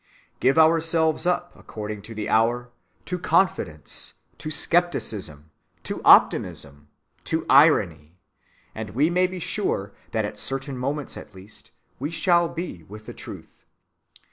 Give 0.39 0.57
ourselves 0.57 1.27
up, 1.27 1.51
according 1.55 2.01
to 2.09 2.15
the 2.15 2.27
hour, 2.27 2.71
to 3.05 3.19
confidence, 3.19 4.15
to 4.39 4.49
skepticism, 4.49 5.51
to 5.83 6.01
optimism, 6.03 6.87
to 7.25 7.45
irony, 7.47 8.17
and 8.73 8.95
we 8.95 9.11
may 9.11 9.27
be 9.27 9.37
sure 9.37 9.93
that 10.11 10.25
at 10.25 10.39
certain 10.39 10.75
moments 10.75 11.17
at 11.17 11.35
least 11.35 11.69
we 11.99 12.09
shall 12.09 12.49
be 12.49 12.81
with 12.81 13.05
the 13.05 13.13
truth.... 13.13 13.63